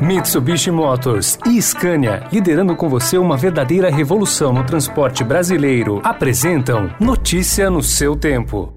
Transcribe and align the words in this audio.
Mitsubishi 0.00 0.70
Motors 0.70 1.38
e 1.46 1.60
Scania, 1.62 2.28
liderando 2.32 2.74
com 2.74 2.88
você 2.88 3.16
uma 3.16 3.36
verdadeira 3.36 3.90
revolução 3.90 4.52
no 4.52 4.64
transporte 4.66 5.22
brasileiro, 5.22 6.00
apresentam 6.02 6.94
Notícia 6.98 7.70
no 7.70 7.82
seu 7.82 8.16
tempo. 8.16 8.74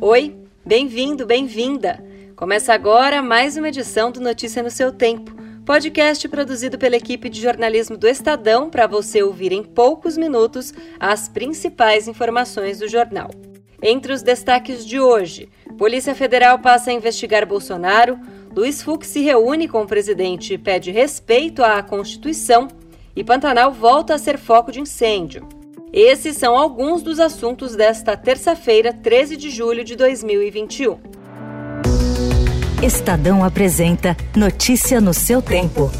Oi, 0.00 0.36
bem-vindo, 0.64 1.26
bem-vinda. 1.26 2.02
Começa 2.36 2.72
agora 2.72 3.20
mais 3.20 3.56
uma 3.56 3.68
edição 3.68 4.12
do 4.12 4.20
Notícia 4.20 4.62
no 4.62 4.70
seu 4.70 4.92
tempo, 4.92 5.34
podcast 5.64 6.28
produzido 6.28 6.78
pela 6.78 6.96
equipe 6.96 7.28
de 7.28 7.42
jornalismo 7.42 7.96
do 7.96 8.06
Estadão 8.06 8.70
para 8.70 8.86
você 8.86 9.22
ouvir 9.22 9.50
em 9.50 9.64
poucos 9.64 10.16
minutos 10.16 10.72
as 11.00 11.28
principais 11.28 12.06
informações 12.06 12.78
do 12.78 12.88
jornal. 12.88 13.30
Entre 13.88 14.12
os 14.12 14.20
destaques 14.20 14.84
de 14.84 14.98
hoje, 14.98 15.48
Polícia 15.78 16.12
Federal 16.12 16.58
passa 16.58 16.90
a 16.90 16.92
investigar 16.92 17.46
Bolsonaro, 17.46 18.18
Luiz 18.52 18.82
Fux 18.82 19.06
se 19.06 19.20
reúne 19.20 19.68
com 19.68 19.80
o 19.80 19.86
presidente 19.86 20.54
e 20.54 20.58
pede 20.58 20.90
respeito 20.90 21.62
à 21.62 21.80
Constituição 21.84 22.66
e 23.14 23.22
Pantanal 23.22 23.72
volta 23.72 24.14
a 24.14 24.18
ser 24.18 24.38
foco 24.38 24.72
de 24.72 24.80
incêndio. 24.80 25.46
Esses 25.92 26.36
são 26.36 26.58
alguns 26.58 27.00
dos 27.00 27.20
assuntos 27.20 27.76
desta 27.76 28.16
terça-feira, 28.16 28.92
13 28.92 29.36
de 29.36 29.50
julho 29.50 29.84
de 29.84 29.94
2021. 29.94 30.98
Estadão 32.82 33.44
apresenta 33.44 34.16
Notícia 34.34 35.00
no 35.00 35.14
seu 35.14 35.40
tempo. 35.40 35.92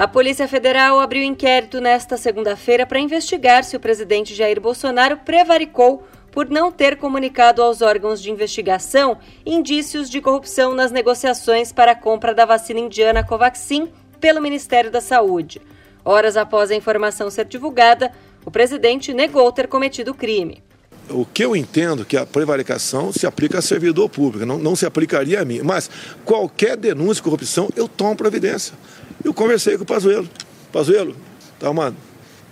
A 0.00 0.08
Polícia 0.08 0.48
Federal 0.48 0.98
abriu 0.98 1.22
inquérito 1.22 1.78
nesta 1.78 2.16
segunda-feira 2.16 2.86
para 2.86 2.98
investigar 2.98 3.62
se 3.62 3.76
o 3.76 3.80
presidente 3.80 4.34
Jair 4.34 4.58
Bolsonaro 4.58 5.18
prevaricou 5.18 6.08
por 6.32 6.48
não 6.48 6.72
ter 6.72 6.96
comunicado 6.96 7.60
aos 7.60 7.82
órgãos 7.82 8.22
de 8.22 8.30
investigação 8.30 9.18
indícios 9.44 10.08
de 10.08 10.22
corrupção 10.22 10.74
nas 10.74 10.90
negociações 10.90 11.70
para 11.70 11.92
a 11.92 11.94
compra 11.94 12.32
da 12.32 12.46
vacina 12.46 12.80
indiana 12.80 13.22
Covaxin 13.22 13.90
pelo 14.18 14.40
Ministério 14.40 14.90
da 14.90 15.02
Saúde. 15.02 15.60
Horas 16.02 16.34
após 16.34 16.70
a 16.70 16.74
informação 16.74 17.28
ser 17.28 17.44
divulgada, 17.44 18.10
o 18.42 18.50
presidente 18.50 19.12
negou 19.12 19.52
ter 19.52 19.68
cometido 19.68 20.12
o 20.12 20.14
crime. 20.14 20.62
O 21.10 21.26
que 21.26 21.44
eu 21.44 21.54
entendo 21.56 22.06
que 22.06 22.16
a 22.16 22.24
prevaricação 22.24 23.12
se 23.12 23.26
aplica 23.26 23.58
a 23.58 23.62
servidor 23.62 24.08
público, 24.08 24.46
não, 24.46 24.58
não 24.58 24.76
se 24.76 24.86
aplicaria 24.86 25.42
a 25.42 25.44
mim. 25.44 25.60
Mas 25.62 25.90
qualquer 26.24 26.76
denúncia 26.76 27.16
de 27.16 27.22
corrupção, 27.22 27.68
eu 27.76 27.86
tomo 27.88 28.16
providência. 28.16 28.74
Eu 29.22 29.34
conversei 29.34 29.76
com 29.76 29.84
o 29.84 29.86
Pazuello. 29.86 30.28
Pazuello, 30.72 31.14
está 31.54 31.70
uma, 31.70 31.94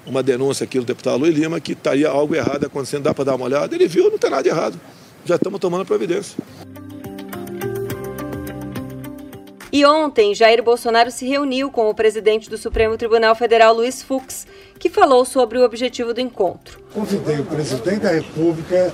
uma 0.04 0.22
denúncia 0.22 0.64
aqui 0.64 0.78
do 0.78 0.84
deputado 0.84 1.18
Luiz 1.18 1.34
Lima 1.34 1.60
que 1.60 1.72
estaria 1.72 2.08
algo 2.08 2.34
errado 2.34 2.66
acontecendo, 2.66 3.04
dá 3.04 3.14
para 3.14 3.24
dar 3.24 3.34
uma 3.36 3.46
olhada. 3.46 3.74
Ele 3.74 3.86
viu, 3.86 4.10
não 4.10 4.18
tem 4.18 4.30
nada 4.30 4.46
errado. 4.46 4.78
Já 5.24 5.36
estamos 5.36 5.60
tomando 5.60 5.86
providência. 5.86 6.36
E 9.70 9.84
ontem, 9.84 10.34
Jair 10.34 10.62
Bolsonaro 10.62 11.10
se 11.10 11.26
reuniu 11.26 11.70
com 11.70 11.88
o 11.88 11.94
presidente 11.94 12.48
do 12.48 12.56
Supremo 12.56 12.96
Tribunal 12.96 13.34
Federal, 13.34 13.74
Luiz 13.74 14.02
Fux, 14.02 14.46
que 14.78 14.88
falou 14.88 15.24
sobre 15.24 15.58
o 15.58 15.62
objetivo 15.62 16.14
do 16.14 16.20
encontro. 16.20 16.80
Convidei 16.92 17.38
o 17.38 17.44
presidente 17.44 18.00
da 18.00 18.10
República 18.10 18.92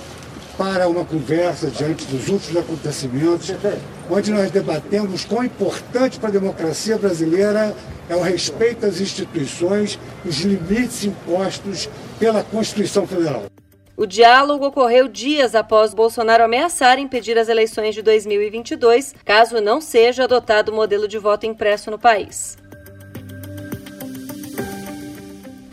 para 0.56 0.88
uma 0.88 1.04
conversa 1.04 1.68
diante 1.68 2.04
dos 2.06 2.28
últimos 2.28 2.56
acontecimentos, 2.56 3.52
onde 4.10 4.30
nós 4.30 4.50
debatemos 4.50 5.24
quão 5.24 5.44
importante 5.44 6.18
para 6.18 6.28
a 6.28 6.32
democracia 6.32 6.96
brasileira 6.96 7.74
é 8.08 8.14
o 8.14 8.20
respeito 8.20 8.86
às 8.86 9.00
instituições, 9.00 9.98
os 10.24 10.40
limites 10.40 11.04
impostos 11.04 11.88
pela 12.18 12.42
Constituição 12.42 13.06
Federal. 13.06 13.44
O 13.96 14.06
diálogo 14.06 14.66
ocorreu 14.66 15.06
dias 15.06 15.54
após 15.54 15.94
Bolsonaro 15.94 16.42
ameaçar 16.42 16.98
impedir 16.98 17.38
as 17.38 17.48
eleições 17.48 17.94
de 17.94 18.02
2022, 18.02 19.14
caso 19.24 19.60
não 19.60 19.80
seja 19.80 20.24
adotado 20.24 20.72
o 20.72 20.74
modelo 20.74 21.06
de 21.06 21.16
voto 21.16 21.46
impresso 21.46 21.92
no 21.92 21.98
país. 21.98 22.56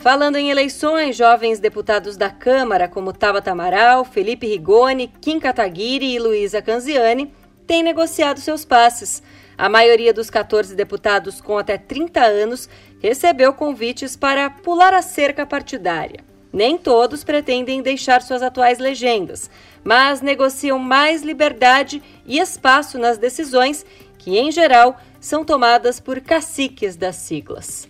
Falando 0.02 0.34
em 0.34 0.50
eleições, 0.50 1.16
jovens 1.16 1.60
deputados 1.60 2.16
da 2.16 2.28
Câmara, 2.28 2.88
como 2.88 3.12
Tabata 3.12 3.52
Amaral, 3.52 4.04
Felipe 4.04 4.48
Rigoni, 4.48 5.06
Kim 5.20 5.38
Kataguiri 5.38 6.12
e 6.12 6.18
Luísa 6.18 6.60
Canziani, 6.60 7.32
têm 7.68 7.84
negociado 7.84 8.40
seus 8.40 8.64
passes. 8.64 9.22
A 9.56 9.68
maioria 9.68 10.12
dos 10.12 10.28
14 10.28 10.74
deputados 10.74 11.40
com 11.40 11.56
até 11.56 11.78
30 11.78 12.20
anos 12.20 12.68
recebeu 13.00 13.52
convites 13.52 14.16
para 14.16 14.50
pular 14.50 14.92
a 14.92 15.02
cerca 15.02 15.46
partidária. 15.46 16.18
Nem 16.52 16.76
todos 16.76 17.22
pretendem 17.22 17.80
deixar 17.80 18.22
suas 18.22 18.42
atuais 18.42 18.80
legendas, 18.80 19.48
mas 19.84 20.20
negociam 20.20 20.80
mais 20.80 21.22
liberdade 21.22 22.02
e 22.26 22.40
espaço 22.40 22.98
nas 22.98 23.18
decisões, 23.18 23.86
que, 24.18 24.36
em 24.36 24.50
geral, 24.50 25.00
são 25.20 25.44
tomadas 25.44 26.00
por 26.00 26.20
caciques 26.20 26.96
das 26.96 27.14
siglas. 27.14 27.88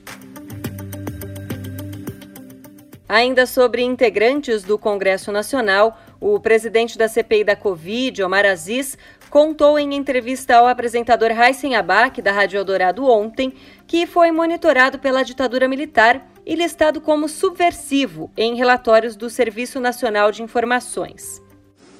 Ainda 3.12 3.44
sobre 3.44 3.82
integrantes 3.82 4.62
do 4.62 4.78
Congresso 4.78 5.30
Nacional, 5.30 6.00
o 6.18 6.40
presidente 6.40 6.96
da 6.96 7.06
CPI 7.06 7.44
da 7.44 7.54
Covid, 7.54 8.22
Omar 8.22 8.46
Aziz, 8.46 8.96
contou 9.28 9.78
em 9.78 9.94
entrevista 9.94 10.56
ao 10.56 10.66
apresentador 10.66 11.30
Raíssen 11.30 11.76
Abac, 11.76 12.22
da 12.22 12.32
Rádio 12.32 12.56
Eldorado 12.56 13.04
ontem, 13.04 13.52
que 13.86 14.06
foi 14.06 14.32
monitorado 14.32 14.98
pela 14.98 15.22
ditadura 15.22 15.68
militar 15.68 16.26
e 16.46 16.54
listado 16.54 17.02
como 17.02 17.28
subversivo 17.28 18.30
em 18.34 18.56
relatórios 18.56 19.14
do 19.14 19.28
Serviço 19.28 19.78
Nacional 19.78 20.32
de 20.32 20.42
Informações. 20.42 21.42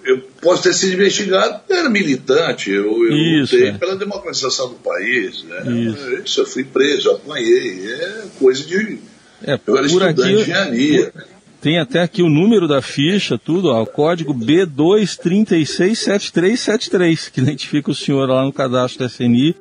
Eu 0.02 0.18
posso 0.40 0.62
ter 0.62 0.72
sido 0.72 0.94
investigado, 0.94 1.60
eu 1.68 1.76
era 1.76 1.90
militante, 1.90 2.70
eu, 2.70 2.86
eu 2.86 3.12
Isso, 3.12 3.54
lutei 3.54 3.68
é. 3.68 3.72
pela 3.76 3.96
democratização 3.96 4.70
do 4.70 4.76
país. 4.76 5.42
Né? 5.44 5.60
Isso. 5.72 6.14
Isso, 6.24 6.40
eu 6.40 6.46
fui 6.46 6.64
preso, 6.64 7.10
apanhei, 7.10 7.86
é 7.86 8.24
coisa 8.38 8.64
de 8.64 9.11
é, 9.44 9.60
eu 9.66 9.76
era 9.76 9.88
por 9.88 10.02
aqui, 10.02 10.22
de 10.22 10.32
engenharia. 10.32 11.12
Tem 11.60 11.78
até 11.78 12.00
aqui 12.00 12.22
o 12.22 12.28
número 12.28 12.66
da 12.66 12.82
ficha, 12.82 13.38
tudo, 13.38 13.68
ó, 13.68 13.82
o 13.82 13.86
código 13.86 14.34
B2367373, 14.34 17.30
que 17.30 17.40
identifica 17.40 17.88
o 17.90 17.94
senhor 17.94 18.28
lá 18.28 18.44
no 18.44 18.52
cadastro 18.52 18.98
da 18.98 19.06
SNI. 19.06 19.54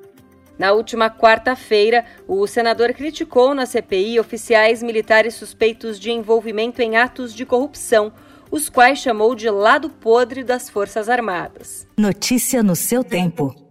Na 0.57 0.71
última 0.73 1.09
quarta-feira, 1.09 2.03
o 2.27 2.45
senador 2.47 2.91
criticou 2.93 3.53
na 3.53 3.65
CPI 3.65 4.19
oficiais 4.19 4.83
militares 4.83 5.35
suspeitos 5.35 5.97
de 5.99 6.11
envolvimento 6.11 6.81
em 6.81 6.97
atos 6.97 7.33
de 7.33 7.45
corrupção, 7.45 8.11
os 8.49 8.69
quais 8.69 8.99
chamou 8.99 9.35
de 9.35 9.49
lado 9.49 9.89
podre 9.89 10.43
das 10.43 10.69
Forças 10.69 11.07
Armadas. 11.07 11.87
Notícia 11.97 12.61
no 12.61 12.75
seu 12.75 13.01
tempo. 13.03 13.70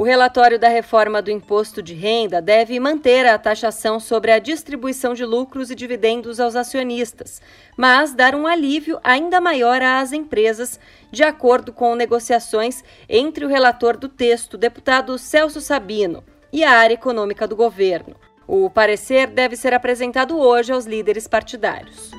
O 0.00 0.02
relatório 0.02 0.58
da 0.58 0.68
reforma 0.70 1.20
do 1.20 1.30
imposto 1.30 1.82
de 1.82 1.92
renda 1.92 2.40
deve 2.40 2.80
manter 2.80 3.26
a 3.26 3.36
taxação 3.36 4.00
sobre 4.00 4.32
a 4.32 4.38
distribuição 4.38 5.12
de 5.12 5.26
lucros 5.26 5.70
e 5.70 5.74
dividendos 5.74 6.40
aos 6.40 6.56
acionistas, 6.56 7.42
mas 7.76 8.14
dar 8.14 8.34
um 8.34 8.46
alívio 8.46 8.98
ainda 9.04 9.42
maior 9.42 9.82
às 9.82 10.14
empresas, 10.14 10.80
de 11.12 11.22
acordo 11.22 11.70
com 11.70 11.94
negociações 11.94 12.82
entre 13.10 13.44
o 13.44 13.48
relator 13.48 13.98
do 13.98 14.08
texto, 14.08 14.56
deputado 14.56 15.18
Celso 15.18 15.60
Sabino, 15.60 16.24
e 16.50 16.64
a 16.64 16.70
área 16.70 16.94
econômica 16.94 17.46
do 17.46 17.54
governo. 17.54 18.16
O 18.48 18.70
parecer 18.70 19.26
deve 19.26 19.54
ser 19.54 19.74
apresentado 19.74 20.38
hoje 20.38 20.72
aos 20.72 20.86
líderes 20.86 21.28
partidários. 21.28 22.10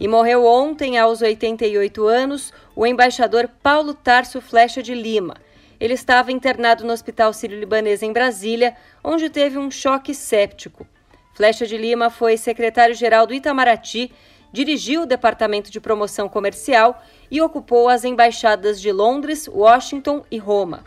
E 0.00 0.06
morreu 0.06 0.44
ontem, 0.44 0.96
aos 0.96 1.22
88 1.22 2.06
anos, 2.06 2.52
o 2.76 2.86
embaixador 2.86 3.48
Paulo 3.62 3.94
Tarso 3.94 4.40
Flecha 4.40 4.82
de 4.82 4.94
Lima. 4.94 5.36
Ele 5.80 5.94
estava 5.94 6.30
internado 6.30 6.84
no 6.84 6.92
Hospital 6.92 7.32
Sírio-Libanês 7.32 8.02
em 8.02 8.12
Brasília, 8.12 8.76
onde 9.02 9.28
teve 9.28 9.58
um 9.58 9.70
choque 9.70 10.14
séptico. 10.14 10.86
Flecha 11.34 11.66
de 11.66 11.76
Lima 11.76 12.10
foi 12.10 12.36
secretário-geral 12.36 13.26
do 13.26 13.34
Itamaraty, 13.34 14.12
dirigiu 14.52 15.02
o 15.02 15.06
Departamento 15.06 15.70
de 15.70 15.80
Promoção 15.80 16.28
Comercial 16.28 17.02
e 17.30 17.40
ocupou 17.40 17.88
as 17.88 18.04
embaixadas 18.04 18.80
de 18.80 18.90
Londres, 18.90 19.48
Washington 19.48 20.24
e 20.30 20.38
Roma. 20.38 20.84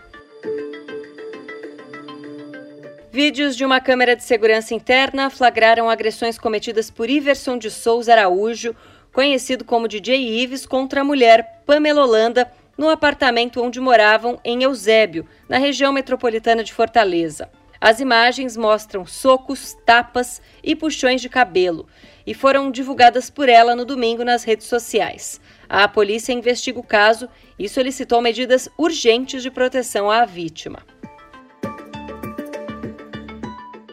Vídeos 3.13 3.57
de 3.57 3.65
uma 3.65 3.81
câmera 3.81 4.15
de 4.15 4.23
segurança 4.23 4.73
interna 4.73 5.29
flagraram 5.29 5.89
agressões 5.89 6.37
cometidas 6.37 6.89
por 6.89 7.09
Iverson 7.09 7.57
de 7.57 7.69
Souza 7.69 8.13
Araújo, 8.13 8.73
conhecido 9.13 9.65
como 9.65 9.87
DJ 9.87 10.41
Ives, 10.41 10.65
contra 10.65 11.01
a 11.01 11.03
mulher 11.03 11.61
Pamela 11.65 12.03
Holanda 12.03 12.51
no 12.77 12.89
apartamento 12.89 13.61
onde 13.61 13.79
moravam 13.79 14.39
em 14.43 14.63
Eusébio, 14.63 15.25
na 15.47 15.57
região 15.57 15.91
metropolitana 15.93 16.63
de 16.63 16.73
Fortaleza. 16.73 17.49
As 17.79 17.99
imagens 17.99 18.55
mostram 18.55 19.05
socos, 19.05 19.75
tapas 19.85 20.41
e 20.63 20.75
puxões 20.75 21.19
de 21.19 21.27
cabelo 21.27 21.87
e 22.25 22.33
foram 22.33 22.69
divulgadas 22.69 23.29
por 23.29 23.49
ela 23.49 23.75
no 23.75 23.85
domingo 23.85 24.23
nas 24.23 24.43
redes 24.43 24.67
sociais. 24.67 25.41
A 25.67 25.87
polícia 25.87 26.31
investiga 26.31 26.79
o 26.79 26.83
caso 26.83 27.27
e 27.57 27.67
solicitou 27.67 28.21
medidas 28.21 28.69
urgentes 28.77 29.41
de 29.41 29.49
proteção 29.49 30.11
à 30.11 30.25
vítima. 30.25 30.85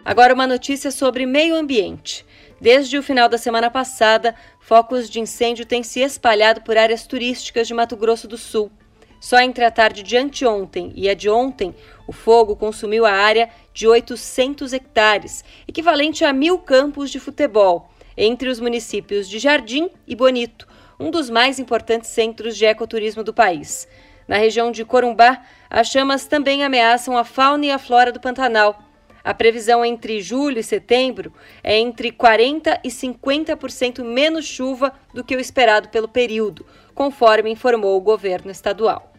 Agora, 0.05 0.35
uma 0.35 0.47
notícia 0.47 0.91
sobre 0.91 1.27
meio 1.27 1.55
ambiente. 1.55 2.27
Desde 2.61 2.99
o 2.99 3.03
final 3.03 3.29
da 3.29 3.39
semana 3.39 3.71
passada, 3.71 4.35
focos 4.69 5.09
de 5.09 5.19
incêndio 5.19 5.65
têm 5.65 5.83
se 5.83 6.01
espalhado 6.01 6.61
por 6.61 6.77
áreas 6.77 7.07
turísticas 7.07 7.67
de 7.67 7.73
Mato 7.73 7.97
Grosso 7.97 8.29
do 8.29 8.37
Sul. 8.37 8.71
Só 9.19 9.41
entre 9.41 9.65
a 9.65 9.71
tarde 9.71 10.03
de 10.03 10.15
anteontem 10.15 10.93
e 10.95 11.09
a 11.09 11.15
de 11.15 11.31
ontem, 11.31 11.75
o 12.07 12.13
fogo 12.13 12.55
consumiu 12.55 13.07
a 13.07 13.11
área 13.11 13.49
de 13.73 13.89
800 13.89 14.75
hectares, 14.75 15.43
equivalente 15.67 16.23
a 16.23 16.35
mil 16.35 16.59
campos 16.59 17.11
de 17.11 17.19
futebol, 17.19 17.89
entre 18.15 18.51
os 18.51 18.61
municípios 18.61 19.27
de 19.27 19.39
Jardim 19.39 19.89
e 20.07 20.15
Bonito, 20.15 20.69
um 21.01 21.11
dos 21.11 21.31
mais 21.31 21.59
importantes 21.59 22.11
centros 22.11 22.55
de 22.55 22.67
ecoturismo 22.67 23.25
do 23.25 23.33
país. 23.33 23.89
Na 24.29 24.37
região 24.37 24.71
de 24.71 24.85
Corumbá, 24.85 25.47
as 25.71 25.89
chamas 25.89 26.27
também 26.27 26.63
ameaçam 26.63 27.17
a 27.17 27.25
fauna 27.25 27.65
e 27.65 27.71
a 27.71 27.79
flora 27.79 28.13
do 28.13 28.21
Pantanal. 28.21 28.79
A 29.29 29.35
previsão 29.35 29.85
entre 29.85 30.23
julho 30.23 30.59
e 30.59 30.63
setembro 30.63 31.31
é 31.63 31.79
entre 31.79 32.11
40% 32.11 32.81
e 32.83 32.89
50% 32.89 34.03
menos 34.03 34.47
chuva 34.47 34.91
do 35.13 35.23
que 35.23 35.37
o 35.37 35.39
esperado 35.39 35.91
pelo 35.91 36.09
período, 36.09 36.65
conforme 36.95 37.51
informou 37.51 37.95
o 37.95 38.01
governo 38.01 38.51
estadual. 38.51 39.13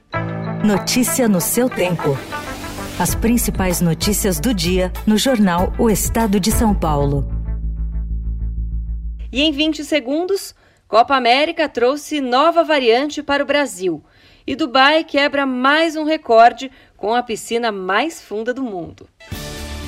Notícia 0.65 1.29
no 1.29 1.39
seu 1.39 1.69
tempo. 1.69 2.17
As 2.99 3.13
principais 3.13 3.81
notícias 3.81 4.39
do 4.39 4.51
dia 4.51 4.91
no 5.05 5.15
jornal 5.15 5.71
O 5.77 5.91
Estado 5.91 6.39
de 6.39 6.51
São 6.51 6.73
Paulo. 6.73 7.29
E 9.31 9.43
em 9.43 9.51
20 9.51 9.83
segundos, 9.83 10.55
Copa 10.87 11.15
América 11.15 11.69
trouxe 11.69 12.19
nova 12.19 12.63
variante 12.63 13.21
para 13.21 13.43
o 13.43 13.45
Brasil. 13.45 14.03
E 14.47 14.55
Dubai 14.55 15.03
quebra 15.03 15.45
mais 15.45 15.95
um 15.95 16.03
recorde 16.03 16.71
com 16.97 17.13
a 17.13 17.21
piscina 17.21 17.71
mais 17.71 18.19
funda 18.19 18.51
do 18.51 18.63
mundo. 18.63 19.07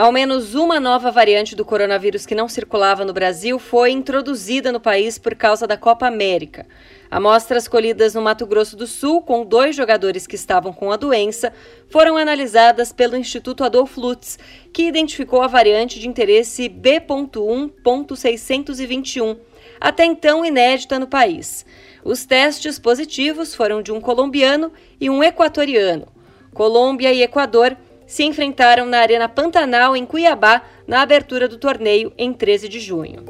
Ao 0.00 0.10
menos 0.10 0.54
uma 0.54 0.80
nova 0.80 1.10
variante 1.10 1.54
do 1.54 1.62
coronavírus 1.62 2.24
que 2.24 2.34
não 2.34 2.48
circulava 2.48 3.04
no 3.04 3.12
Brasil 3.12 3.58
foi 3.58 3.90
introduzida 3.90 4.72
no 4.72 4.80
país 4.80 5.18
por 5.18 5.34
causa 5.34 5.66
da 5.66 5.76
Copa 5.76 6.06
América. 6.06 6.66
Amostras 7.10 7.68
colhidas 7.68 8.14
no 8.14 8.22
Mato 8.22 8.46
Grosso 8.46 8.78
do 8.78 8.86
Sul, 8.86 9.20
com 9.20 9.44
dois 9.44 9.76
jogadores 9.76 10.26
que 10.26 10.36
estavam 10.36 10.72
com 10.72 10.90
a 10.90 10.96
doença, 10.96 11.52
foram 11.90 12.16
analisadas 12.16 12.94
pelo 12.94 13.14
Instituto 13.14 13.62
Adolfo 13.62 14.00
Lutz, 14.00 14.38
que 14.72 14.84
identificou 14.84 15.42
a 15.42 15.46
variante 15.46 16.00
de 16.00 16.08
interesse 16.08 16.66
B.1.621, 16.66 19.36
até 19.78 20.06
então 20.06 20.42
inédita 20.42 20.98
no 20.98 21.08
país. 21.08 21.66
Os 22.02 22.24
testes 22.24 22.78
positivos 22.78 23.54
foram 23.54 23.82
de 23.82 23.92
um 23.92 24.00
colombiano 24.00 24.72
e 24.98 25.10
um 25.10 25.22
equatoriano. 25.22 26.08
Colômbia 26.54 27.12
e 27.12 27.22
Equador 27.22 27.76
se 28.10 28.24
enfrentaram 28.24 28.86
na 28.86 28.98
Arena 28.98 29.28
Pantanal, 29.28 29.96
em 29.96 30.04
Cuiabá, 30.04 30.62
na 30.84 31.00
abertura 31.00 31.46
do 31.46 31.56
torneio 31.56 32.12
em 32.18 32.32
13 32.32 32.68
de 32.68 32.80
junho. 32.80 33.24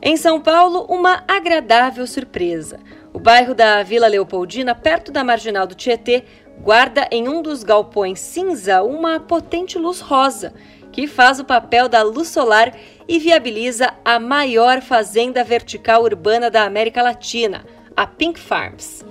Em 0.00 0.16
São 0.16 0.40
Paulo, 0.40 0.86
uma 0.88 1.24
agradável 1.26 2.06
surpresa. 2.06 2.78
O 3.12 3.18
bairro 3.18 3.56
da 3.56 3.82
Vila 3.82 4.06
Leopoldina, 4.06 4.72
perto 4.72 5.10
da 5.10 5.24
marginal 5.24 5.66
do 5.66 5.74
Tietê, 5.74 6.22
guarda 6.60 7.08
em 7.10 7.28
um 7.28 7.42
dos 7.42 7.64
galpões 7.64 8.20
cinza 8.20 8.84
uma 8.84 9.18
potente 9.18 9.76
luz 9.76 9.98
rosa, 9.98 10.54
que 10.92 11.08
faz 11.08 11.40
o 11.40 11.44
papel 11.44 11.88
da 11.88 12.02
luz 12.02 12.28
solar 12.28 12.72
e 13.08 13.18
viabiliza 13.18 13.92
a 14.04 14.20
maior 14.20 14.80
fazenda 14.80 15.42
vertical 15.42 16.04
urbana 16.04 16.48
da 16.48 16.62
América 16.62 17.02
Latina, 17.02 17.64
a 17.96 18.06
Pink 18.06 18.38
Farms. 18.40 19.04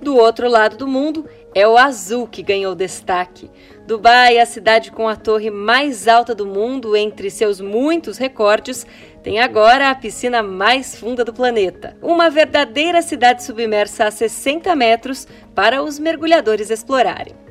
Do 0.00 0.16
outro 0.16 0.48
lado 0.48 0.76
do 0.76 0.86
mundo 0.86 1.26
é 1.52 1.66
o 1.66 1.76
azul 1.76 2.28
que 2.28 2.42
ganhou 2.42 2.74
destaque. 2.74 3.50
Dubai, 3.86 4.38
a 4.38 4.46
cidade 4.46 4.92
com 4.92 5.08
a 5.08 5.16
torre 5.16 5.50
mais 5.50 6.06
alta 6.06 6.34
do 6.34 6.46
mundo 6.46 6.96
entre 6.96 7.28
seus 7.28 7.60
muitos 7.60 8.18
recordes, 8.18 8.86
tem 9.22 9.40
agora 9.40 9.90
a 9.90 9.94
piscina 9.94 10.42
mais 10.42 10.94
funda 10.94 11.24
do 11.24 11.32
planeta. 11.32 11.96
Uma 12.00 12.30
verdadeira 12.30 13.02
cidade 13.02 13.42
submersa 13.42 14.04
a 14.04 14.10
60 14.10 14.76
metros 14.76 15.26
para 15.54 15.82
os 15.82 15.98
mergulhadores 15.98 16.70
explorarem. 16.70 17.45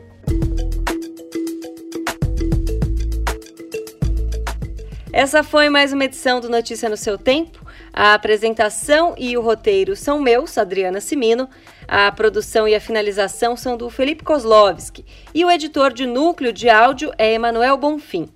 Essa 5.15 5.43
foi 5.43 5.69
mais 5.69 5.93
uma 5.93 6.03
edição 6.03 6.41
do 6.41 6.49
Notícia 6.49 6.89
no 6.89 6.97
seu 6.97 7.17
Tempo. 7.17 7.65
A 7.93 8.15
apresentação 8.15 9.15
e 9.17 9.37
o 9.37 9.41
roteiro 9.41 9.95
são 9.95 10.19
meus, 10.19 10.57
Adriana 10.57 10.99
Simino. 10.99 11.47
A 11.87 12.11
produção 12.11 12.67
e 12.67 12.75
a 12.75 12.81
finalização 12.81 13.55
são 13.55 13.77
do 13.77 13.89
Felipe 13.89 14.25
Kozlovski. 14.25 15.05
E 15.33 15.45
o 15.45 15.49
editor 15.49 15.93
de 15.93 16.05
núcleo 16.05 16.51
de 16.51 16.67
áudio 16.67 17.13
é 17.17 17.33
Emanuel 17.33 17.77
Bonfim. 17.77 18.27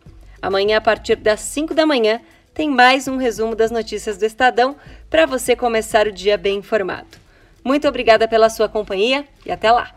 Amanhã, 0.42 0.78
a 0.78 0.81
partir 0.81 1.18
das 1.18 1.42
5 1.42 1.74
da 1.74 1.86
manhã, 1.86 2.22
tem 2.54 2.70
mais 2.70 3.10
um 3.10 3.18
resumo 3.18 3.58
das 3.58 3.72
notícias 3.72 4.18
do 4.18 4.24
Estadão 4.24 4.78
para 5.10 5.26
você 5.26 5.58
começar 5.58 6.08
o 6.08 6.14
dia 6.14 6.38
bem 6.38 6.60
informado. 6.60 7.10
Muito 7.62 7.90
obrigada 7.90 8.26
pela 8.26 8.50
sua 8.50 8.70
companhia 8.70 9.26
e 9.46 9.52
até 9.52 9.70
lá. 9.70 9.92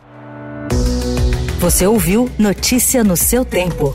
Você 1.61 1.87
ouviu 1.87 2.29
Notícia 2.41 3.05
no 3.05 3.17
seu 3.17 3.45
tempo. 3.45 3.95